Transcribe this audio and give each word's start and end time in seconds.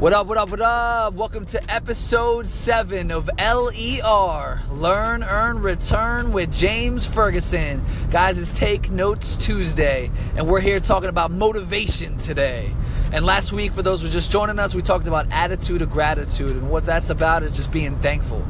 What 0.00 0.14
up, 0.14 0.28
what 0.28 0.38
up, 0.38 0.48
what 0.48 0.62
up? 0.62 1.12
Welcome 1.12 1.44
to 1.44 1.70
episode 1.70 2.46
7 2.46 3.10
of 3.10 3.28
LER 3.38 4.62
Learn, 4.70 5.22
Earn, 5.22 5.60
Return 5.60 6.32
with 6.32 6.50
James 6.50 7.04
Ferguson. 7.04 7.84
Guys, 8.10 8.38
it's 8.38 8.50
Take 8.58 8.90
Notes 8.90 9.36
Tuesday, 9.36 10.10
and 10.36 10.48
we're 10.48 10.62
here 10.62 10.80
talking 10.80 11.10
about 11.10 11.30
motivation 11.30 12.16
today. 12.16 12.72
And 13.12 13.26
last 13.26 13.52
week, 13.52 13.72
for 13.72 13.82
those 13.82 14.00
who 14.00 14.08
are 14.08 14.10
just 14.10 14.32
joining 14.32 14.58
us, 14.58 14.74
we 14.74 14.80
talked 14.80 15.06
about 15.06 15.30
attitude 15.30 15.82
of 15.82 15.90
gratitude, 15.90 16.56
and 16.56 16.70
what 16.70 16.86
that's 16.86 17.10
about 17.10 17.42
is 17.42 17.54
just 17.54 17.70
being 17.70 17.94
thankful. 17.98 18.42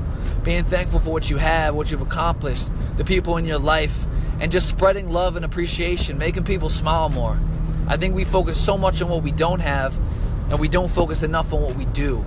Being 0.44 0.62
thankful 0.62 1.00
for 1.00 1.10
what 1.10 1.30
you 1.30 1.38
have, 1.38 1.74
what 1.74 1.90
you've 1.90 2.00
accomplished, 2.00 2.70
the 2.96 3.04
people 3.04 3.38
in 3.38 3.44
your 3.44 3.58
life, 3.58 4.06
and 4.38 4.52
just 4.52 4.68
spreading 4.68 5.10
love 5.10 5.34
and 5.34 5.44
appreciation, 5.44 6.16
making 6.16 6.44
people 6.44 6.68
smile 6.68 7.08
more. 7.08 7.36
I 7.88 7.96
think 7.96 8.14
we 8.14 8.24
focus 8.24 8.64
so 8.64 8.78
much 8.78 9.02
on 9.02 9.08
what 9.08 9.24
we 9.24 9.32
don't 9.32 9.58
have 9.58 9.98
and 10.50 10.58
we 10.58 10.68
don't 10.68 10.90
focus 10.90 11.22
enough 11.22 11.52
on 11.52 11.62
what 11.62 11.76
we 11.76 11.86
do. 11.86 12.24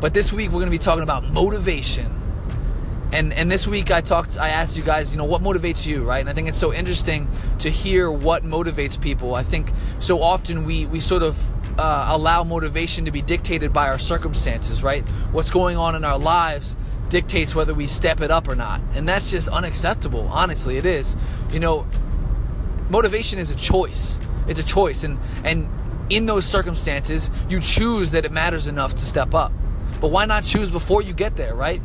But 0.00 0.12
this 0.12 0.32
week 0.32 0.48
we're 0.48 0.58
going 0.58 0.66
to 0.66 0.70
be 0.70 0.78
talking 0.78 1.02
about 1.02 1.24
motivation. 1.24 2.20
And 3.12 3.32
and 3.32 3.50
this 3.50 3.66
week 3.66 3.92
I 3.92 4.00
talked 4.00 4.36
I 4.36 4.48
asked 4.48 4.76
you 4.76 4.82
guys, 4.82 5.12
you 5.12 5.18
know, 5.18 5.24
what 5.24 5.40
motivates 5.40 5.86
you, 5.86 6.02
right? 6.02 6.20
And 6.20 6.28
I 6.28 6.32
think 6.32 6.48
it's 6.48 6.58
so 6.58 6.74
interesting 6.74 7.30
to 7.60 7.70
hear 7.70 8.10
what 8.10 8.42
motivates 8.42 9.00
people. 9.00 9.36
I 9.36 9.44
think 9.44 9.72
so 10.00 10.20
often 10.20 10.64
we 10.64 10.86
we 10.86 10.98
sort 10.98 11.22
of 11.22 11.38
uh, 11.78 12.08
allow 12.10 12.42
motivation 12.42 13.04
to 13.04 13.12
be 13.12 13.22
dictated 13.22 13.72
by 13.72 13.88
our 13.88 13.98
circumstances, 13.98 14.82
right? 14.82 15.08
What's 15.30 15.50
going 15.50 15.76
on 15.76 15.94
in 15.94 16.04
our 16.04 16.18
lives 16.18 16.76
dictates 17.08 17.54
whether 17.54 17.72
we 17.72 17.86
step 17.86 18.20
it 18.20 18.30
up 18.30 18.48
or 18.48 18.56
not. 18.56 18.82
And 18.94 19.08
that's 19.08 19.30
just 19.30 19.48
unacceptable. 19.48 20.28
Honestly, 20.32 20.76
it 20.76 20.86
is. 20.86 21.16
You 21.52 21.60
know, 21.60 21.86
motivation 22.90 23.38
is 23.38 23.50
a 23.50 23.54
choice. 23.54 24.18
It's 24.48 24.58
a 24.58 24.64
choice 24.64 25.04
and 25.04 25.18
and 25.44 25.68
in 26.10 26.26
those 26.26 26.44
circumstances, 26.44 27.30
you 27.48 27.60
choose 27.60 28.10
that 28.12 28.24
it 28.24 28.32
matters 28.32 28.66
enough 28.66 28.94
to 28.96 29.06
step 29.06 29.34
up. 29.34 29.52
But 30.00 30.08
why 30.08 30.26
not 30.26 30.44
choose 30.44 30.70
before 30.70 31.02
you 31.02 31.12
get 31.12 31.36
there, 31.36 31.54
right? 31.54 31.80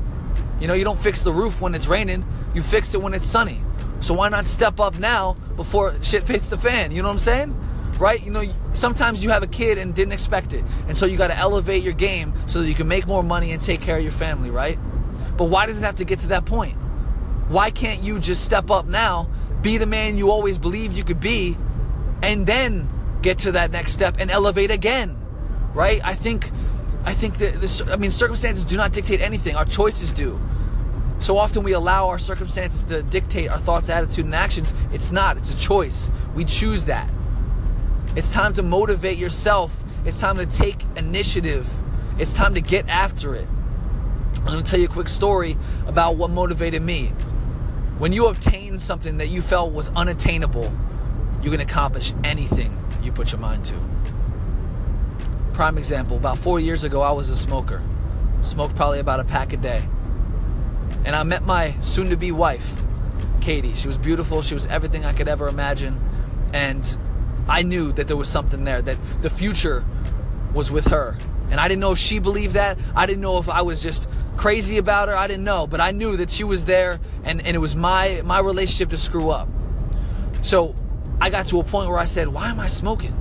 You 0.59 0.67
know, 0.67 0.73
you 0.73 0.84
don't 0.84 1.00
fix 1.00 1.23
the 1.23 1.31
roof 1.31 1.61
when 1.61 1.73
it's 1.73 1.88
raining, 1.88 2.26
you 2.53 2.61
fix 2.61 2.94
it 2.94 3.02
when 3.02 3.14
it's 3.14 3.26
sunny. 3.26 3.61
So 4.02 4.14
why 4.14 4.30
not 4.30 4.45
step 4.45 4.80
up 4.80 4.98
now 4.98 5.34
before 5.56 5.94
shit 6.03 6.28
hits 6.28 6.50
the 6.50 6.58
fan? 6.58 6.92
You 6.92 7.02
know 7.02 7.09
what 7.09 7.14
I'm 7.14 7.20
saying? 7.20 7.95
Right? 7.98 8.23
You 8.23 8.31
know, 8.31 8.44
sometimes 8.73 9.23
you 9.23 9.30
have 9.30 9.44
a 9.44 9.48
kid 9.48 9.78
and 9.78 9.94
didn't 9.94 10.14
expect 10.14 10.54
it. 10.54 10.64
And 10.88 10.98
so 10.98 11.06
you 11.06 11.17
got 11.17 11.28
to 11.28 11.38
elevate 11.38 11.83
your 11.83 11.94
game 11.94 12.33
so 12.48 12.61
that 12.61 12.67
you 12.67 12.76
can 12.76 12.88
make 12.88 13.08
more 13.08 13.23
money 13.23 13.52
and 13.52 13.61
take 13.61 13.81
care 13.81 13.98
of 13.98 14.04
your 14.04 14.11
family, 14.11 14.50
right? 14.50 14.80
But 15.38 15.45
why 15.45 15.66
does 15.66 15.81
it 15.81 15.86
have 15.86 15.95
to 15.95 16.06
get 16.06 16.20
to 16.20 16.28
that 16.30 16.45
point? 16.45 16.78
Why 17.50 17.72
can't 17.72 18.04
you 18.04 18.20
just 18.20 18.44
step 18.45 18.72
up 18.72 18.86
now, 18.86 19.30
be 19.61 19.78
the 19.78 19.86
man 19.86 20.17
you 20.17 20.31
always 20.31 20.58
believed 20.58 20.95
you 20.95 21.04
could 21.04 21.20
be, 21.20 21.58
and 22.22 22.45
then 22.45 22.89
get 23.22 23.39
to 23.39 23.52
that 23.53 23.72
next 23.72 23.94
step 23.94 24.17
and 24.20 24.31
elevate 24.31 24.72
again, 24.72 25.17
right? 25.73 26.02
I 26.03 26.14
think, 26.14 26.52
I 27.03 27.14
think 27.14 27.38
that 27.38 27.59
this, 27.59 27.81
I 27.81 27.95
mean, 27.95 28.11
circumstances 28.11 28.66
do 28.66 28.78
not 28.78 28.94
dictate 28.94 29.22
anything. 29.22 29.56
Our 29.56 29.66
choices 29.66 30.11
do. 30.11 30.39
So 31.20 31.38
often 31.38 31.64
we 31.64 31.73
allow 31.73 32.08
our 32.08 32.17
circumstances 32.17 32.84
to 32.84 33.03
dictate 33.03 33.50
our 33.50 33.58
thoughts, 33.58 33.89
attitude, 33.89 34.26
and 34.26 34.36
actions. 34.36 34.73
It's 34.94 35.11
not. 35.11 35.38
It's 35.38 35.53
a 35.53 35.58
choice. 35.58 36.09
We 36.34 36.45
choose 36.45 36.86
that. 36.86 37.11
It's 38.16 38.31
time 38.31 38.53
to 38.53 38.64
motivate 38.64 39.17
yourself. 39.17 39.76
It's 40.06 40.20
time 40.20 40.38
to 40.38 40.45
take 40.45 40.81
initiative. 40.95 41.70
It's 42.17 42.36
time 42.36 42.54
to 42.56 42.61
get 42.61 42.88
after 42.88 43.36
it. 43.36 43.48
I'm 44.38 44.45
going 44.45 44.64
to 44.64 44.70
tell 44.70 44.80
you 44.80 44.86
a 44.86 44.89
quick 44.89 45.09
story 45.09 45.58
about 45.88 46.16
what 46.16 46.30
motivated 46.30 46.81
me. 46.81 47.08
When 47.98 48.14
you 48.14 48.28
obtain 48.28 48.80
something 48.80 49.17
that 49.17 49.28
you 49.28 49.42
felt 49.42 49.73
was 49.73 49.89
unattainable, 49.89 50.73
you 51.42 51.52
can 51.52 51.59
accomplish 51.59 52.14
anything 52.23 52.76
you 53.09 53.15
put 53.15 53.31
your 53.31 53.41
mind 53.41 53.65
to. 53.65 53.73
Prime 55.53 55.77
example, 55.77 56.15
about 56.15 56.38
four 56.38 56.59
years 56.59 56.83
ago, 56.83 57.02
I 57.02 57.11
was 57.11 57.29
a 57.29 57.35
smoker. 57.35 57.81
Smoked 58.43 58.75
probably 58.75 58.99
about 58.99 59.19
a 59.19 59.23
pack 59.25 59.52
a 59.52 59.57
day. 59.57 59.83
And 61.05 61.15
I 61.15 61.23
met 61.23 61.43
my 61.43 61.71
soon 61.81 62.09
to 62.11 62.17
be 62.17 62.31
wife, 62.31 62.81
Katie. 63.42 63.73
She 63.73 63.87
was 63.87 63.98
beautiful, 63.98 64.42
she 64.42 64.53
was 64.53 64.67
everything 64.67 65.05
I 65.05 65.14
could 65.14 65.27
ever 65.27 65.48
imagine. 65.48 65.99
And 66.53 66.98
I 67.48 67.64
knew 67.64 67.92
that 67.93 68.08
there 68.08 68.17
was 68.17 68.30
something 68.30 68.64
there, 68.64 68.81
that 68.81 68.98
the 69.21 69.30
future 69.30 69.83
was 70.53 70.71
with 70.71 70.87
her. 70.87 71.17
And 71.49 71.59
I 71.59 71.67
didn't 71.67 71.81
know 71.81 71.93
if 71.93 71.98
she 71.98 72.19
believed 72.19 72.53
that. 72.53 72.77
I 72.95 73.08
didn't 73.08 73.21
know 73.21 73.39
if 73.39 73.49
I 73.49 73.64
was 73.64 73.81
just 73.81 74.08
crazy 74.37 74.77
about 74.77 75.08
her. 75.08 75.17
I 75.17 75.27
didn't 75.27 75.45
know. 75.45 75.65
But 75.65 75.81
I 75.81 75.92
knew 75.92 76.15
that 76.17 76.30
she 76.30 76.43
was 76.43 76.65
there 76.65 76.99
and, 77.23 77.43
and 77.43 77.55
it 77.55 77.59
was 77.59 77.75
my, 77.75 78.21
my 78.23 78.39
relationship 78.39 78.92
to 78.92 78.98
screw 78.98 79.31
up. 79.31 79.49
So 80.43 80.75
I 81.21 81.30
got 81.30 81.47
to 81.47 81.59
a 81.59 81.63
point 81.63 81.89
where 81.89 81.99
I 81.99 82.05
said, 82.05 82.27
why 82.27 82.49
am 82.49 82.59
I 82.59 82.67
smoking? 82.67 83.15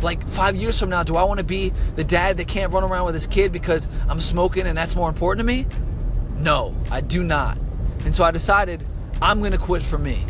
Like 0.00 0.26
five 0.26 0.56
years 0.56 0.78
from 0.78 0.90
now, 0.90 1.02
do 1.02 1.16
I 1.16 1.24
want 1.24 1.38
to 1.38 1.44
be 1.44 1.72
the 1.96 2.04
dad 2.04 2.36
that 2.36 2.48
can't 2.48 2.72
run 2.72 2.84
around 2.84 3.06
with 3.06 3.14
his 3.14 3.26
kid 3.26 3.52
because 3.52 3.88
I'm 4.08 4.20
smoking 4.20 4.66
and 4.66 4.76
that's 4.76 4.96
more 4.96 5.08
important 5.08 5.46
to 5.46 5.52
me? 5.52 5.66
No, 6.38 6.76
I 6.90 7.00
do 7.00 7.22
not. 7.22 7.58
And 8.04 8.14
so 8.14 8.24
I 8.24 8.30
decided 8.30 8.82
I'm 9.20 9.38
going 9.40 9.52
to 9.52 9.58
quit 9.58 9.82
for 9.82 9.98
me. 9.98 10.24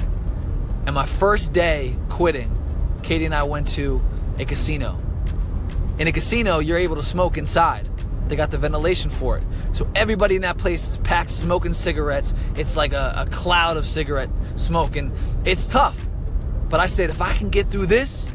And 0.86 0.94
my 0.94 1.06
first 1.06 1.52
day 1.52 1.96
quitting, 2.08 2.56
Katie 3.02 3.24
and 3.24 3.34
I 3.34 3.44
went 3.44 3.68
to 3.68 4.02
a 4.38 4.44
casino. 4.44 4.98
In 5.98 6.06
a 6.06 6.12
casino, 6.12 6.58
you're 6.58 6.78
able 6.78 6.96
to 6.96 7.02
smoke 7.02 7.38
inside. 7.38 7.88
They 8.28 8.36
got 8.36 8.50
the 8.50 8.58
ventilation 8.58 9.10
for 9.10 9.38
it. 9.38 9.44
So 9.72 9.86
everybody 9.94 10.36
in 10.36 10.42
that 10.42 10.58
place 10.58 10.88
is 10.88 10.98
packed 10.98 11.30
smoking 11.30 11.72
cigarettes. 11.72 12.34
It's 12.56 12.76
like 12.76 12.92
a, 12.92 13.14
a 13.16 13.26
cloud 13.30 13.76
of 13.76 13.86
cigarette 13.86 14.30
smoke, 14.56 14.96
and 14.96 15.12
it's 15.44 15.68
tough. 15.68 16.01
But 16.72 16.81
I 16.81 16.87
said, 16.87 17.10
if 17.10 17.21
I 17.21 17.34
can 17.34 17.50
get 17.50 17.71
through 17.71 17.84
this, 17.84 18.27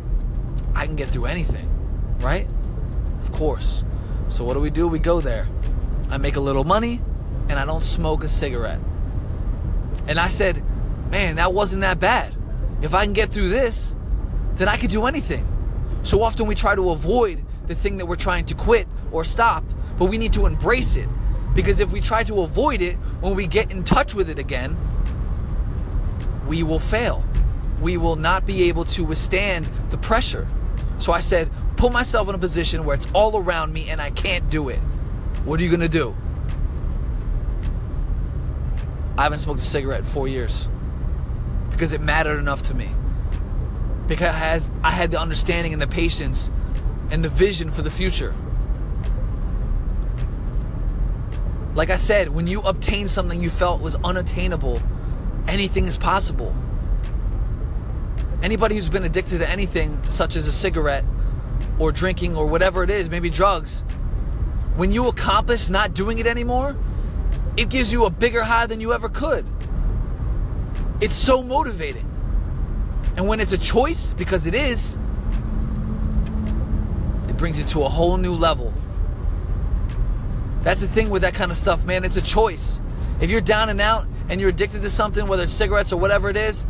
I 0.75 0.86
can 0.86 0.96
get 0.96 1.09
through 1.09 1.25
anything, 1.25 1.68
right? 2.20 2.48
Of 3.24 3.31
course. 3.31 3.84
So 4.28 4.44
what 4.44 4.53
do 4.53 4.59
we 4.59 4.70
do? 4.70 4.88
We 4.88 5.00
go 5.00 5.22
there. 5.22 5.48
I 6.12 6.18
make 6.18 6.36
a 6.36 6.40
little 6.40 6.64
money 6.64 7.02
and 7.50 7.58
I 7.58 7.66
don't 7.66 7.81
smoke 7.81 8.24
a 8.24 8.28
cigarette. 8.28 8.80
And 10.06 10.20
I 10.20 10.28
said, 10.28 10.64
man, 11.09 11.38
that 11.38 11.52
wasn't 11.52 11.81
that 11.81 12.00
bad. 12.00 12.36
If 12.84 12.94
I 12.94 13.06
can 13.06 13.14
get 13.14 13.31
through 13.31 13.50
this, 13.50 13.96
then 14.54 14.68
I 14.68 14.78
can 14.78 14.92
do 14.92 15.08
anything. 15.08 15.48
So 16.04 16.22
often 16.22 16.46
we 16.46 16.54
try 16.54 16.75
to 16.75 16.92
avoid 16.92 17.44
the 17.66 17.74
thing 17.74 17.98
that 17.98 18.06
we're 18.06 18.18
trying 18.18 18.46
to 18.46 18.54
quit 18.54 18.88
or 19.12 19.24
stop, 19.24 19.64
but 19.98 20.06
we 20.06 20.19
need 20.19 20.34
to 20.34 20.46
embrace 20.46 20.96
it. 20.96 21.09
Because 21.56 21.80
if 21.80 21.92
we 21.92 22.02
try 22.02 22.24
to 22.25 22.44
avoid 22.44 22.84
it, 22.84 22.98
when 23.19 23.34
we 23.34 23.48
get 23.48 23.72
in 23.72 23.84
touch 23.84 24.14
with 24.14 24.30
it 24.30 24.38
again, 24.38 24.78
we 26.48 26.62
will 26.62 26.78
fail 26.78 27.25
we 27.81 27.97
will 27.97 28.15
not 28.15 28.45
be 28.45 28.63
able 28.69 28.85
to 28.85 29.03
withstand 29.03 29.69
the 29.89 29.97
pressure. 29.97 30.47
So 30.99 31.13
I 31.13 31.19
said, 31.19 31.49
put 31.75 31.91
myself 31.91 32.27
in 32.29 32.35
a 32.35 32.39
position 32.39 32.85
where 32.85 32.95
it's 32.95 33.07
all 33.13 33.38
around 33.38 33.73
me 33.73 33.89
and 33.89 34.01
I 34.01 34.09
can't 34.09 34.49
do 34.49 34.69
it. 34.69 34.79
What 35.45 35.59
are 35.59 35.63
you 35.63 35.71
gonna 35.71 35.88
do? 35.88 36.15
I 39.17 39.23
haven't 39.23 39.39
smoked 39.39 39.61
a 39.61 39.65
cigarette 39.65 40.01
in 40.01 40.05
four 40.05 40.27
years 40.27 40.67
because 41.71 41.93
it 41.93 42.01
mattered 42.01 42.39
enough 42.39 42.63
to 42.63 42.73
me. 42.73 42.89
Because 44.07 44.71
I 44.83 44.91
had 44.91 45.11
the 45.11 45.19
understanding 45.19 45.73
and 45.73 45.81
the 45.81 45.88
patience 45.88 46.49
and 47.11 47.23
the 47.23 47.29
vision 47.29 47.71
for 47.71 47.81
the 47.81 47.91
future. 47.91 48.33
Like 51.75 51.89
I 51.89 51.95
said, 51.95 52.29
when 52.29 52.47
you 52.47 52.61
obtain 52.61 53.07
something 53.07 53.41
you 53.41 53.49
felt 53.49 53.81
was 53.81 53.95
unattainable, 53.97 54.81
anything 55.47 55.85
is 55.85 55.97
possible. 55.97 56.55
Anybody 58.44 58.75
who's 58.75 58.90
been 58.90 59.03
addicted 59.03 59.40
to 59.40 59.50
anything, 59.50 60.00
such 60.09 60.36
as 60.36 60.48
a 60.48 60.52
cigarette 60.52 61.03
or 61.80 61.92
drinking 61.92 62.36
or 62.36 62.46
whatever 62.46 62.84
it 62.84 62.90
is, 62.90 63.09
maybe 63.09 63.30
drugs, 63.30 63.84
when 64.75 64.92
you 64.92 65.08
accomplish 65.08 65.70
not 65.70 65.94
doing 65.94 66.20
it 66.20 66.28
anymore, 66.28 66.78
it 67.58 67.70
gives 67.70 67.92
you 67.92 68.06
a 68.06 68.09
bigger 68.09 68.44
high 68.44 68.68
than 68.68 68.80
you 68.80 68.94
ever 68.94 69.09
could. 69.09 69.46
It's 71.02 71.16
so 71.16 71.42
motivating. 71.42 72.06
And 73.16 73.28
when 73.28 73.40
it's 73.40 73.52
a 73.52 73.58
choice, 73.58 74.14
because 74.14 74.46
it 74.46 74.54
is, 74.54 74.98
it 77.28 77.36
brings 77.38 77.57
it 77.57 77.68
to 77.69 77.83
a 77.83 77.90
whole 77.90 78.18
new 78.18 78.33
level. 78.33 78.72
That's 80.62 80.81
the 80.81 80.88
thing 80.88 81.10
with 81.10 81.24
that 81.24 81.33
kind 81.33 81.50
of 81.50 81.57
stuff, 81.57 81.83
man. 81.86 82.04
It's 82.06 82.18
a 82.18 82.22
choice. 82.22 82.81
If 83.19 83.31
you're 83.31 83.42
down 83.42 83.69
and 83.69 83.81
out 83.81 84.06
and 84.30 84.40
you're 84.40 84.51
addicted 84.51 84.83
to 84.83 84.90
something, 84.90 85.28
whether 85.28 85.44
it's 85.44 85.51
cigarettes 85.51 85.92
or 85.92 86.00
whatever 86.00 86.30
it 86.30 86.38
is, 86.38 86.66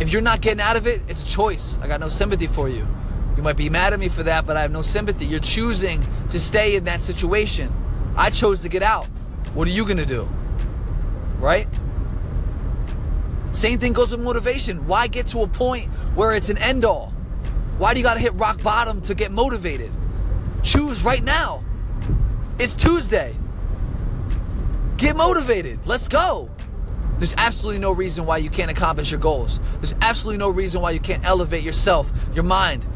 if 0.00 0.12
you're 0.12 0.22
not 0.22 0.40
getting 0.40 0.60
out 0.60 0.76
of 0.76 0.86
it, 0.86 1.02
it's 1.08 1.22
a 1.22 1.26
choice. 1.26 1.78
I 1.82 1.88
got 1.88 2.00
no 2.00 2.08
sympathy 2.08 2.46
for 2.46 2.68
you. 2.68 2.86
You 3.36 3.42
might 3.42 3.56
be 3.56 3.68
mad 3.70 3.92
at 3.92 4.00
me 4.00 4.08
for 4.08 4.22
that, 4.24 4.46
but 4.46 4.56
I 4.56 4.62
have 4.62 4.72
no 4.72 4.82
sympathy. 4.82 5.24
You're 5.26 5.40
choosing 5.40 6.04
to 6.30 6.40
stay 6.40 6.76
in 6.76 6.84
that 6.84 7.00
situation. 7.00 7.72
I 8.16 8.30
chose 8.30 8.62
to 8.62 8.68
get 8.68 8.82
out. 8.82 9.06
What 9.54 9.68
are 9.68 9.70
you 9.70 9.84
going 9.84 9.98
to 9.98 10.06
do? 10.06 10.28
Right? 11.38 11.68
Same 13.52 13.78
thing 13.78 13.92
goes 13.92 14.10
with 14.10 14.20
motivation. 14.20 14.86
Why 14.86 15.06
get 15.06 15.26
to 15.28 15.42
a 15.42 15.48
point 15.48 15.90
where 16.14 16.34
it's 16.34 16.48
an 16.48 16.58
end 16.58 16.84
all? 16.84 17.12
Why 17.78 17.94
do 17.94 18.00
you 18.00 18.04
got 18.04 18.14
to 18.14 18.20
hit 18.20 18.34
rock 18.34 18.62
bottom 18.62 19.00
to 19.02 19.14
get 19.14 19.30
motivated? 19.30 19.92
Choose 20.62 21.04
right 21.04 21.22
now. 21.22 21.64
It's 22.58 22.74
Tuesday. 22.74 23.36
Get 24.96 25.16
motivated. 25.16 25.86
Let's 25.86 26.08
go. 26.08 26.50
There's 27.18 27.34
absolutely 27.36 27.80
no 27.80 27.92
reason 27.92 28.26
why 28.26 28.38
you 28.38 28.48
can't 28.48 28.70
accomplish 28.70 29.10
your 29.10 29.20
goals. 29.20 29.60
There's 29.74 29.94
absolutely 30.00 30.38
no 30.38 30.50
reason 30.50 30.80
why 30.80 30.92
you 30.92 31.00
can't 31.00 31.24
elevate 31.24 31.64
yourself, 31.64 32.12
your 32.32 32.44
mind, 32.44 32.86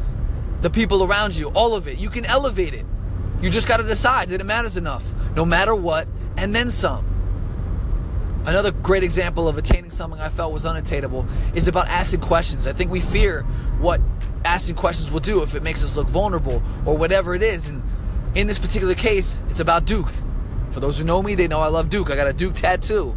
the 0.61 0.69
people 0.69 1.03
around 1.03 1.35
you, 1.35 1.49
all 1.49 1.75
of 1.75 1.87
it. 1.87 1.99
You 1.99 2.09
can 2.09 2.25
elevate 2.25 2.73
it. 2.73 2.85
You 3.41 3.49
just 3.49 3.67
got 3.67 3.77
to 3.77 3.83
decide 3.83 4.29
that 4.29 4.39
it 4.39 4.45
matters 4.45 4.77
enough, 4.77 5.03
no 5.35 5.43
matter 5.43 5.75
what, 5.75 6.07
and 6.37 6.55
then 6.55 6.71
some. 6.71 7.05
Another 8.45 8.71
great 8.71 9.03
example 9.03 9.47
of 9.47 9.57
attaining 9.57 9.91
something 9.91 10.19
I 10.19 10.29
felt 10.29 10.51
was 10.53 10.65
unattainable 10.65 11.25
is 11.53 11.67
about 11.67 11.87
asking 11.87 12.21
questions. 12.21 12.67
I 12.67 12.73
think 12.73 12.91
we 12.91 13.01
fear 13.01 13.41
what 13.79 14.01
asking 14.45 14.75
questions 14.75 15.11
will 15.11 15.21
do 15.21 15.43
if 15.43 15.55
it 15.55 15.63
makes 15.63 15.83
us 15.83 15.95
look 15.95 16.07
vulnerable 16.07 16.61
or 16.85 16.97
whatever 16.97 17.35
it 17.35 17.41
is. 17.41 17.69
And 17.69 17.81
in 18.35 18.47
this 18.47 18.59
particular 18.59 18.95
case, 18.95 19.41
it's 19.49 19.61
about 19.61 19.85
Duke. 19.85 20.11
For 20.71 20.79
those 20.79 20.97
who 20.97 21.05
know 21.05 21.21
me, 21.21 21.35
they 21.35 21.47
know 21.47 21.61
I 21.61 21.67
love 21.67 21.89
Duke. 21.89 22.09
I 22.09 22.15
got 22.15 22.27
a 22.27 22.33
Duke 22.33 22.55
tattoo. 22.55 23.15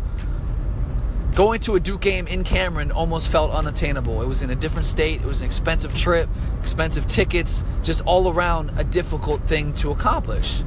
Going 1.36 1.60
to 1.60 1.74
a 1.74 1.80
Duke 1.80 2.00
game 2.00 2.26
in 2.26 2.44
Cameron 2.44 2.90
almost 2.90 3.28
felt 3.28 3.50
unattainable. 3.50 4.22
It 4.22 4.26
was 4.26 4.40
in 4.40 4.48
a 4.48 4.54
different 4.54 4.86
state, 4.86 5.20
it 5.20 5.26
was 5.26 5.42
an 5.42 5.46
expensive 5.46 5.94
trip, 5.94 6.30
expensive 6.62 7.06
tickets, 7.06 7.62
just 7.82 8.00
all 8.06 8.32
around 8.32 8.72
a 8.78 8.84
difficult 8.84 9.46
thing 9.46 9.74
to 9.74 9.90
accomplish. 9.90 10.64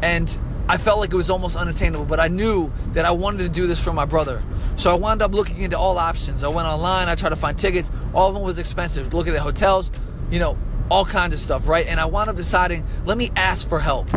And 0.00 0.38
I 0.68 0.76
felt 0.76 1.00
like 1.00 1.12
it 1.12 1.16
was 1.16 1.28
almost 1.28 1.56
unattainable, 1.56 2.04
but 2.04 2.20
I 2.20 2.28
knew 2.28 2.72
that 2.92 3.04
I 3.04 3.10
wanted 3.10 3.38
to 3.38 3.48
do 3.48 3.66
this 3.66 3.82
for 3.82 3.92
my 3.92 4.04
brother. 4.04 4.44
So 4.76 4.92
I 4.92 4.94
wound 4.94 5.22
up 5.22 5.34
looking 5.34 5.58
into 5.58 5.76
all 5.76 5.98
options. 5.98 6.44
I 6.44 6.48
went 6.48 6.68
online, 6.68 7.08
I 7.08 7.16
tried 7.16 7.30
to 7.30 7.36
find 7.36 7.58
tickets. 7.58 7.90
All 8.14 8.28
of 8.28 8.34
them 8.34 8.44
was 8.44 8.60
expensive. 8.60 9.12
Looking 9.12 9.34
at 9.34 9.40
hotels, 9.40 9.90
you 10.30 10.38
know, 10.38 10.56
all 10.88 11.04
kinds 11.04 11.34
of 11.34 11.40
stuff, 11.40 11.66
right? 11.66 11.88
And 11.88 11.98
I 11.98 12.04
wound 12.04 12.30
up 12.30 12.36
deciding, 12.36 12.86
let 13.06 13.18
me 13.18 13.32
ask 13.34 13.68
for 13.68 13.80
help. 13.80 14.08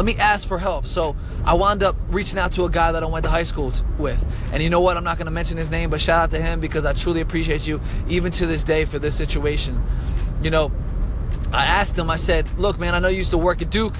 Let 0.00 0.06
me 0.06 0.16
ask 0.16 0.48
for 0.48 0.58
help. 0.58 0.86
So 0.86 1.14
I 1.44 1.52
wound 1.52 1.82
up 1.82 1.94
reaching 2.08 2.38
out 2.38 2.52
to 2.52 2.64
a 2.64 2.70
guy 2.70 2.90
that 2.92 3.02
I 3.02 3.06
went 3.06 3.24
to 3.26 3.30
high 3.30 3.42
school 3.42 3.70
with. 3.98 4.24
And 4.50 4.62
you 4.62 4.70
know 4.70 4.80
what? 4.80 4.96
I'm 4.96 5.04
not 5.04 5.18
going 5.18 5.26
to 5.26 5.30
mention 5.30 5.58
his 5.58 5.70
name, 5.70 5.90
but 5.90 6.00
shout 6.00 6.20
out 6.20 6.30
to 6.30 6.40
him 6.40 6.58
because 6.58 6.86
I 6.86 6.94
truly 6.94 7.20
appreciate 7.20 7.66
you, 7.66 7.82
even 8.08 8.32
to 8.32 8.46
this 8.46 8.64
day, 8.64 8.86
for 8.86 8.98
this 8.98 9.14
situation. 9.14 9.84
You 10.42 10.48
know, 10.48 10.72
I 11.52 11.66
asked 11.66 11.98
him, 11.98 12.08
I 12.08 12.16
said, 12.16 12.48
look, 12.58 12.78
man, 12.78 12.94
I 12.94 12.98
know 12.98 13.08
you 13.08 13.18
used 13.18 13.32
to 13.32 13.36
work 13.36 13.60
at 13.60 13.68
Duke. 13.68 13.94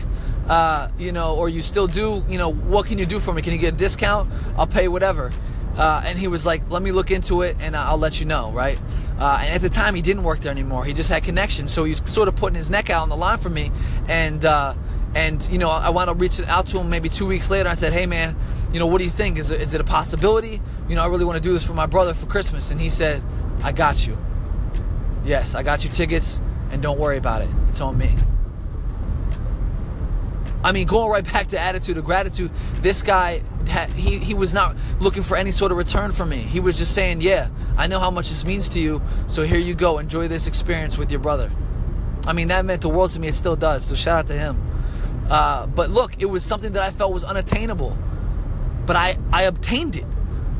Uh, 0.48 0.88
you 0.98 1.12
know, 1.12 1.34
or 1.34 1.50
you 1.50 1.60
still 1.60 1.86
do, 1.86 2.24
you 2.30 2.38
know, 2.38 2.50
what 2.50 2.86
can 2.86 2.96
you 2.96 3.04
do 3.04 3.20
for 3.20 3.34
me? 3.34 3.42
Can 3.42 3.52
you 3.52 3.58
get 3.58 3.74
a 3.74 3.76
discount? 3.76 4.32
I'll 4.56 4.66
pay 4.66 4.88
whatever. 4.88 5.30
Uh, 5.76 6.00
and 6.02 6.18
he 6.18 6.28
was 6.28 6.46
like, 6.46 6.62
let 6.70 6.80
me 6.80 6.92
look 6.92 7.10
into 7.10 7.42
it 7.42 7.58
and 7.60 7.76
I'll 7.76 7.98
let 7.98 8.20
you 8.20 8.24
know, 8.24 8.52
right? 8.52 8.78
Uh, 9.18 9.40
and 9.42 9.52
at 9.52 9.60
the 9.60 9.68
time, 9.68 9.94
he 9.94 10.00
didn't 10.00 10.22
work 10.22 10.40
there 10.40 10.50
anymore. 10.50 10.86
He 10.86 10.94
just 10.94 11.10
had 11.10 11.24
connections. 11.24 11.74
So 11.74 11.84
he 11.84 11.90
was 11.90 12.00
sort 12.06 12.26
of 12.26 12.36
putting 12.36 12.56
his 12.56 12.70
neck 12.70 12.88
out 12.88 13.02
on 13.02 13.10
the 13.10 13.18
line 13.18 13.36
for 13.36 13.50
me. 13.50 13.70
And, 14.08 14.42
uh, 14.46 14.72
and 15.14 15.46
you 15.50 15.58
know, 15.58 15.68
I 15.68 15.90
wound 15.90 16.08
up 16.10 16.20
reaching 16.20 16.46
out 16.46 16.66
to 16.68 16.78
him 16.78 16.88
maybe 16.88 17.08
two 17.08 17.26
weeks 17.26 17.50
later. 17.50 17.68
I 17.68 17.74
said, 17.74 17.92
hey, 17.92 18.06
man, 18.06 18.36
you 18.72 18.78
know, 18.78 18.86
what 18.86 18.98
do 18.98 19.04
you 19.04 19.10
think? 19.10 19.38
Is 19.38 19.50
it, 19.50 19.60
is 19.60 19.74
it 19.74 19.80
a 19.80 19.84
possibility? 19.84 20.60
You 20.88 20.94
know, 20.94 21.02
I 21.02 21.06
really 21.06 21.24
want 21.24 21.36
to 21.36 21.46
do 21.46 21.52
this 21.52 21.64
for 21.64 21.74
my 21.74 21.86
brother 21.86 22.14
for 22.14 22.26
Christmas. 22.26 22.70
And 22.70 22.80
he 22.80 22.90
said, 22.90 23.22
I 23.62 23.72
got 23.72 24.06
you. 24.06 24.16
Yes, 25.24 25.54
I 25.54 25.62
got 25.62 25.84
you 25.84 25.90
tickets 25.90 26.40
and 26.70 26.80
don't 26.80 26.98
worry 26.98 27.16
about 27.16 27.42
it. 27.42 27.48
It's 27.68 27.80
on 27.80 27.98
me. 27.98 28.14
I 30.62 30.72
mean, 30.72 30.86
going 30.86 31.10
right 31.10 31.24
back 31.24 31.48
to 31.48 31.58
attitude 31.58 31.96
of 31.96 32.04
gratitude, 32.04 32.50
this 32.82 33.02
guy, 33.02 33.42
he, 33.94 34.18
he 34.18 34.34
was 34.34 34.52
not 34.52 34.76
looking 35.00 35.22
for 35.22 35.36
any 35.36 35.50
sort 35.50 35.72
of 35.72 35.78
return 35.78 36.12
from 36.12 36.28
me. 36.28 36.38
He 36.38 36.60
was 36.60 36.76
just 36.76 36.94
saying, 36.94 37.22
Yeah, 37.22 37.48
I 37.78 37.86
know 37.86 37.98
how 37.98 38.10
much 38.10 38.28
this 38.28 38.44
means 38.44 38.68
to 38.70 38.80
you, 38.80 39.00
so 39.26 39.42
here 39.42 39.58
you 39.58 39.74
go. 39.74 39.98
Enjoy 39.98 40.28
this 40.28 40.46
experience 40.46 40.98
with 40.98 41.10
your 41.10 41.20
brother. 41.20 41.50
I 42.26 42.34
mean, 42.34 42.48
that 42.48 42.66
meant 42.66 42.82
the 42.82 42.90
world 42.90 43.10
to 43.12 43.20
me. 43.20 43.28
It 43.28 43.34
still 43.34 43.56
does, 43.56 43.84
so 43.86 43.94
shout 43.94 44.18
out 44.18 44.26
to 44.26 44.38
him. 44.38 44.70
Uh, 45.30 45.66
but 45.68 45.90
look, 45.90 46.20
it 46.20 46.26
was 46.26 46.44
something 46.44 46.72
that 46.72 46.82
I 46.82 46.90
felt 46.90 47.12
was 47.12 47.22
unattainable, 47.22 47.96
but 48.84 48.96
I, 48.96 49.16
I 49.32 49.44
obtained 49.44 49.96
it. 49.96 50.06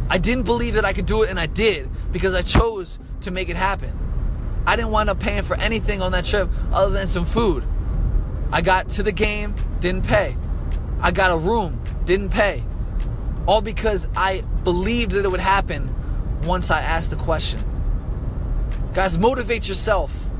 I 0.08 0.19
didn't 0.19 0.44
believe 0.44 0.75
that 0.75 0.84
I 0.84 0.93
could 0.93 1.06
do 1.06 1.22
it, 1.22 1.31
and 1.31 1.38
I 1.40 1.46
did 1.46 1.90
because 2.12 2.34
I 2.34 2.43
chose 2.43 2.99
to 3.22 3.31
make 3.31 3.49
it 3.49 3.56
happen. 3.56 3.96
I 4.67 4.76
didn't 4.76 4.93
wind 4.93 5.11
up 5.11 5.19
paying 5.19 5.43
for 5.43 5.56
anything 5.56 6.00
on 6.02 6.12
that 6.12 6.25
trip 6.25 6.49
other 6.72 6.93
than 6.93 7.06
some 7.08 7.25
food. 7.25 7.64
I 8.52 8.61
got 8.61 8.90
to 8.90 9.02
the 9.02 9.12
game, 9.12 9.55
didn't 9.81 10.06
pay. 10.06 10.37
I 11.00 11.11
got 11.11 11.32
a 11.32 11.37
room, 11.37 11.82
didn't 12.05 12.31
pay. 12.31 12.62
All 13.46 13.62
because 13.62 14.06
I 14.17 14.43
believed 14.64 15.12
that 15.12 15.25
it 15.25 15.31
would 15.31 15.40
happen 15.40 15.94
once 16.44 16.70
I 16.70 16.81
asked 16.82 17.11
the 17.11 17.17
question. 17.17 17.64
Guys, 18.94 19.19
motivate 19.19 19.69
yourself. 19.69 20.31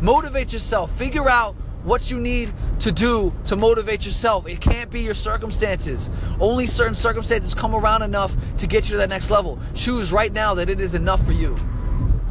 Motivate 0.00 0.52
yourself. 0.52 0.90
Figure 0.96 1.28
out 1.28 1.56
what 1.84 2.10
you 2.10 2.18
need 2.18 2.52
to 2.80 2.92
do 2.92 3.34
to 3.46 3.56
motivate 3.56 4.04
yourself. 4.04 4.46
It 4.46 4.60
can't 4.60 4.90
be 4.90 5.00
your 5.00 5.14
circumstances. 5.14 6.10
Only 6.40 6.66
certain 6.66 6.94
circumstances 6.94 7.54
come 7.54 7.74
around 7.74 8.02
enough 8.02 8.36
to 8.58 8.66
get 8.66 8.86
you 8.86 8.92
to 8.92 8.96
that 8.98 9.08
next 9.08 9.30
level. 9.30 9.58
Choose 9.74 10.12
right 10.12 10.32
now 10.32 10.54
that 10.54 10.68
it 10.68 10.80
is 10.80 10.94
enough 10.94 11.24
for 11.24 11.32
you. 11.32 11.56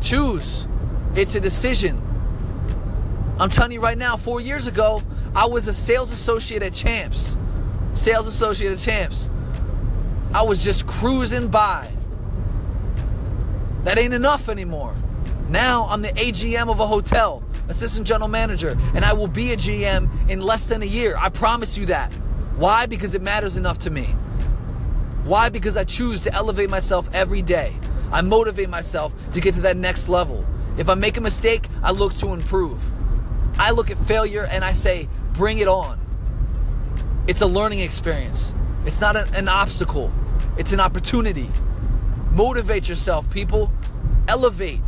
Choose. 0.02 0.68
It's 1.16 1.36
a 1.36 1.40
decision. 1.40 2.02
I'm 3.40 3.50
telling 3.50 3.72
you 3.72 3.82
right 3.82 3.98
now, 3.98 4.18
four 4.18 4.40
years 4.42 4.68
ago, 4.68 5.02
I 5.36 5.46
was 5.46 5.68
a 5.68 5.74
sales 5.74 6.12
associate 6.12 6.64
at 6.64 6.74
Champs. 6.74 7.36
Sales 7.94 8.28
associate 8.28 8.72
at 8.72 8.80
Champs. 8.80 9.30
I 10.34 10.42
was 10.42 10.64
just 10.64 10.88
cruising 10.88 11.48
by. 11.48 11.90
That 13.84 13.98
ain't 13.98 14.14
enough 14.14 14.50
anymore. 14.50 14.96
Now 15.50 15.88
I'm 15.90 16.02
the 16.02 16.10
AGM 16.10 16.70
of 16.70 16.80
a 16.80 16.88
hotel, 16.88 17.44
assistant 17.68 18.08
general 18.08 18.30
manager, 18.30 18.78
and 18.94 19.04
I 19.04 19.14
will 19.14 19.28
be 19.28 19.52
a 19.52 19.58
GM 19.58 20.30
in 20.30 20.42
less 20.42 20.68
than 20.68 20.82
a 20.82 20.86
year. 20.86 21.16
I 21.18 21.30
promise 21.30 21.78
you 21.78 21.86
that. 21.88 22.12
Why? 22.58 22.86
Because 22.86 23.16
it 23.16 23.22
matters 23.22 23.58
enough 23.58 23.80
to 23.80 23.90
me. 23.90 24.06
Why? 25.26 25.50
Because 25.50 25.76
I 25.76 25.84
choose 25.84 26.22
to 26.22 26.34
elevate 26.34 26.70
myself 26.70 27.10
every 27.14 27.42
day. 27.42 27.76
I 28.12 28.22
motivate 28.22 28.70
myself 28.70 29.14
to 29.32 29.42
get 29.42 29.56
to 29.56 29.62
that 29.62 29.76
next 29.76 30.08
level. 30.08 30.46
If 30.78 30.90
I 30.90 30.94
make 30.94 31.18
a 31.18 31.22
mistake, 31.22 31.68
I 31.82 31.92
look 31.92 32.14
to 32.18 32.34
improve. 32.34 32.82
I 33.58 33.72
look 33.72 33.90
at 33.90 33.98
failure 33.98 34.44
and 34.44 34.64
I 34.64 34.74
say, 34.74 35.10
bring 35.34 35.60
it 35.60 35.68
on. 35.68 36.00
It's 37.28 37.42
a 37.42 37.46
learning 37.46 37.80
experience. 37.80 38.54
It's 38.86 39.02
not 39.02 39.16
an, 39.16 39.48
obstacle. 39.48 40.12
It's 40.58 40.74
an 40.74 40.80
opportunity. 40.80 41.50
Motivate 42.32 42.88
yourself, 42.88 43.30
people. 43.32 43.72
Elevate. 44.28 44.82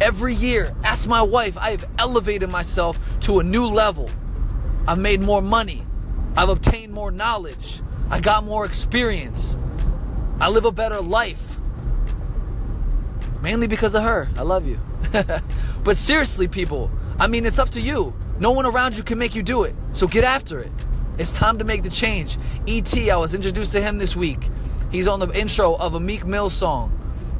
Every 0.00 0.34
year, 0.34 0.74
ask 0.84 1.08
my 1.08 1.22
wife, 1.22 1.56
I 1.56 1.72
have 1.72 1.88
elevated 1.98 2.48
myself 2.50 2.98
to 3.22 3.40
a 3.40 3.44
new 3.44 3.66
level. 3.66 4.10
I've 4.86 4.98
made 4.98 5.20
more 5.20 5.42
money. 5.42 5.84
I've 6.36 6.48
obtained 6.48 6.92
more 6.92 7.10
knowledge. 7.10 7.82
I 8.10 8.20
got 8.20 8.44
more 8.44 8.64
experience. 8.64 9.58
I 10.40 10.50
live 10.50 10.64
a 10.64 10.70
better 10.70 11.00
life. 11.00 11.58
Mainly 13.42 13.66
because 13.66 13.94
of 13.94 14.02
her. 14.02 14.28
I 14.36 14.42
love 14.42 14.66
you. 14.66 14.78
but 15.84 15.96
seriously, 15.96 16.46
people, 16.46 16.90
I 17.18 17.26
mean, 17.26 17.44
it's 17.44 17.58
up 17.58 17.70
to 17.70 17.80
you. 17.80 18.14
No 18.38 18.52
one 18.52 18.66
around 18.66 18.96
you 18.96 19.02
can 19.02 19.18
make 19.18 19.34
you 19.34 19.42
do 19.42 19.64
it. 19.64 19.74
So 19.92 20.06
get 20.06 20.22
after 20.22 20.60
it. 20.60 20.72
It's 21.18 21.32
time 21.32 21.58
to 21.58 21.64
make 21.64 21.82
the 21.82 21.90
change. 21.90 22.38
E.T., 22.66 23.10
I 23.10 23.16
was 23.16 23.34
introduced 23.34 23.72
to 23.72 23.80
him 23.80 23.98
this 23.98 24.14
week. 24.14 24.48
He's 24.92 25.08
on 25.08 25.18
the 25.18 25.30
intro 25.32 25.74
of 25.74 25.94
a 25.94 26.00
Meek 26.00 26.24
Mill 26.24 26.48
song, 26.48 26.92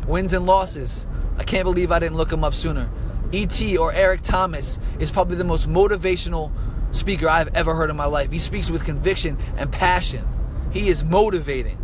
Wins 0.09 0.35
and 0.35 0.45
Losses. 0.45 1.07
I 1.39 1.45
can't 1.45 1.65
believe 1.65 1.93
I 1.93 1.99
didn't 1.99 2.17
look 2.17 2.33
him 2.33 2.45
up 2.45 2.55
sooner. 2.55 2.91
E.T. 3.33 3.77
or 3.77 3.93
Eric 3.93 4.23
Thomas 4.23 4.79
is 4.99 5.11
probably 5.11 5.37
the 5.37 5.45
most 5.45 5.69
motivational 5.69 6.51
speaker 6.93 7.29
I've 7.29 7.55
ever 7.55 7.75
heard 7.75 7.91
in 7.91 7.97
my 7.97 8.07
life. 8.07 8.33
He 8.33 8.39
speaks 8.39 8.71
with 8.71 8.85
conviction 8.85 9.39
and 9.57 9.71
passion. 9.71 10.27
He 10.73 10.89
is 10.89 11.05
motivating. 11.05 11.79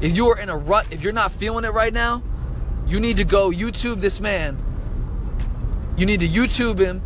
If 0.00 0.16
you 0.16 0.28
are 0.28 0.38
in 0.38 0.48
a 0.48 0.56
rut, 0.56 0.86
if 0.90 1.02
you're 1.02 1.12
not 1.12 1.32
feeling 1.32 1.64
it 1.64 1.72
right 1.72 1.92
now, 1.92 2.22
you 2.86 3.00
need 3.00 3.16
to 3.16 3.24
go 3.24 3.50
YouTube 3.50 4.00
this 4.00 4.20
man. 4.20 4.62
You 5.96 6.06
need 6.06 6.20
to 6.20 6.28
YouTube 6.28 6.78
him 6.78 7.02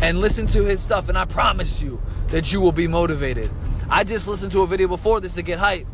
and 0.00 0.20
listen 0.20 0.46
to 0.48 0.64
his 0.64 0.80
stuff, 0.80 1.08
and 1.08 1.18
I 1.18 1.24
promise 1.24 1.82
you 1.82 2.00
that 2.28 2.52
you 2.52 2.60
will 2.60 2.72
be 2.72 2.86
motivated. 2.86 3.50
I 3.90 4.04
just 4.04 4.28
listened 4.28 4.52
to 4.52 4.62
a 4.62 4.66
video 4.66 4.86
before 4.86 5.20
this 5.20 5.34
to 5.34 5.42
get 5.42 5.58
hype. 5.58 5.86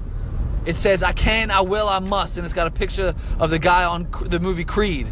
It 0.67 0.77
says, 0.77 1.03
I 1.03 1.13
can, 1.13 1.51
I 1.51 1.61
will, 1.61 1.89
I 1.89 2.01
must, 2.01 2.37
and 2.37 2.45
it's 2.45 2.55
got 2.55 2.67
a 2.67 2.71
picture 2.71 3.15
of 3.39 3.51
the 3.51 3.59
guy 3.59 3.85
on 3.85 4.09
the 4.27 4.41
movie 4.41 4.65
Creed. 4.65 5.09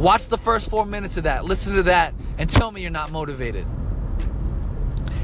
Watch 0.00 0.28
the 0.28 0.38
first 0.38 0.70
four 0.70 0.86
minutes 0.86 1.18
of 1.18 1.24
that, 1.24 1.44
listen 1.44 1.74
to 1.74 1.82
that, 1.82 2.14
and 2.38 2.48
tell 2.48 2.72
me 2.72 2.80
you're 2.80 2.90
not 2.90 3.12
motivated. 3.12 3.66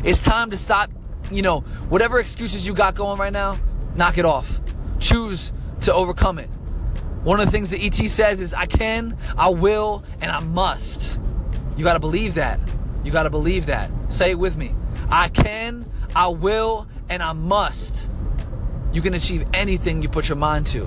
It's 0.04 0.22
time 0.22 0.50
to 0.50 0.56
stop, 0.58 0.90
you 1.30 1.40
know, 1.40 1.60
whatever 1.88 2.18
excuses 2.18 2.66
you 2.66 2.74
got 2.74 2.94
going 2.94 3.18
right 3.18 3.32
now, 3.32 3.58
knock 3.94 4.18
it 4.18 4.26
off. 4.26 4.60
Choose 4.98 5.50
to 5.80 5.94
overcome 5.94 6.38
it. 6.38 6.50
One 7.22 7.40
of 7.40 7.46
the 7.46 7.52
things 7.52 7.70
that 7.70 7.80
ET 7.80 7.94
says 7.94 8.42
is, 8.42 8.52
I 8.52 8.66
can, 8.66 9.16
I 9.38 9.48
will, 9.48 10.04
and 10.20 10.30
I 10.30 10.40
must. 10.40 11.18
You 11.78 11.82
got 11.82 11.94
to 11.94 11.98
believe 11.98 12.34
that. 12.34 12.60
You 13.02 13.10
got 13.10 13.22
to 13.22 13.30
believe 13.30 13.64
that. 13.66 13.90
Say 14.08 14.32
it 14.32 14.38
with 14.38 14.58
me. 14.58 14.74
I 15.08 15.30
can, 15.30 15.90
I 16.14 16.28
will, 16.28 16.86
and 17.08 17.22
I 17.22 17.32
must. 17.32 18.10
You 18.92 19.00
can 19.00 19.14
achieve 19.14 19.46
anything 19.54 20.02
you 20.02 20.10
put 20.10 20.28
your 20.28 20.36
mind 20.36 20.66
to. 20.66 20.84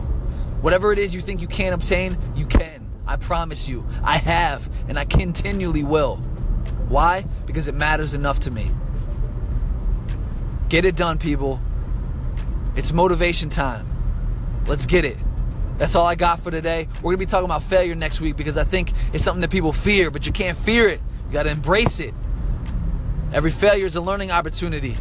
Whatever 0.62 0.93
it 0.93 1.00
is 1.00 1.15
you 1.15 1.22
think 1.22 1.41
you 1.41 1.48
can't 1.48 1.74
obtain, 1.74 2.19
you 2.36 2.46
can. 2.46 2.88
I 3.09 3.15
promise 3.15 3.67
you. 3.67 3.83
I 4.03 4.19
have, 4.19 4.69
and 4.87 4.99
I 4.99 5.03
continually 5.03 5.83
will. 5.83 6.17
Why? 6.89 7.25
Because 7.47 7.67
it 7.67 7.73
matters 7.73 8.13
enough 8.13 8.41
to 8.41 8.51
me. 8.51 8.69
Get 10.69 10.85
it 10.85 10.95
done, 10.95 11.17
people. 11.17 11.59
It's 12.75 12.93
motivation 12.93 13.49
time. 13.49 13.89
Let's 14.67 14.85
get 14.85 15.05
it. 15.05 15.17
That's 15.79 15.95
all 15.95 16.05
I 16.05 16.13
got 16.13 16.41
for 16.41 16.51
today. 16.51 16.87
We're 16.97 17.13
going 17.13 17.15
to 17.15 17.25
be 17.25 17.25
talking 17.25 17.45
about 17.45 17.63
failure 17.63 17.95
next 17.95 18.21
week 18.21 18.37
because 18.37 18.59
I 18.59 18.63
think 18.63 18.91
it's 19.11 19.23
something 19.23 19.41
that 19.41 19.49
people 19.49 19.73
fear, 19.73 20.11
but 20.11 20.27
you 20.27 20.31
can't 20.31 20.55
fear 20.55 20.87
it 20.87 21.01
You 21.25 21.33
got 21.33 21.43
to 21.43 21.49
embrace 21.49 21.99
it. 21.99 22.13
Every 23.33 23.49
failure 23.49 23.87
is 23.87 23.95
a 23.95 24.01
learning 24.01 24.29
opportunity. 24.29 24.95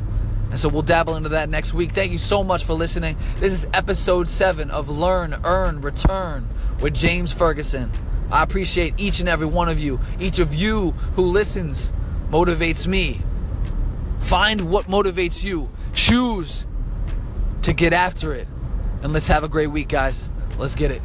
And 0.51 0.59
so 0.59 0.69
we'll 0.69 0.83
dabble 0.83 1.17
into 1.17 1.31
that 1.31 1.51
next 1.51 1.75
week. 1.75 1.93
Thank 1.93 2.13
you 2.13 2.19
so 2.19 2.43
much 2.43 2.65
for 2.65 2.73
listening. 2.73 3.17
This 3.39 3.53
is 3.53 3.67
episode 3.75 4.29
seven 4.29 4.71
of 4.71 4.89
Learn, 4.89 5.39
Earn, 5.45 5.81
Return 5.81 6.49
with 6.81 6.95
James 6.95 7.33
Ferguson. 7.33 7.91
I 8.31 8.43
appreciate 8.43 8.95
each 8.99 9.21
and 9.21 9.29
every 9.29 9.47
one 9.47 9.69
of 9.69 9.79
you. 9.79 10.01
Each 10.19 10.39
of 10.39 10.55
you 10.55 10.91
who 11.17 11.27
listens 11.27 11.93
motivates 12.31 12.87
me. 12.87 13.21
Find 14.21 14.71
what 14.71 14.87
motivates 14.87 15.43
you. 15.43 15.71
Choose 15.95 16.67
to 17.63 17.73
get 17.73 17.93
after 17.93 18.35
it. 18.35 18.49
And 19.03 19.13
let's 19.13 19.29
have 19.29 19.45
a 19.45 19.49
great 19.49 19.71
week, 19.71 19.89
guys. 19.89 20.29
Let's 20.59 20.75
get 20.75 20.91
it. 20.91 21.03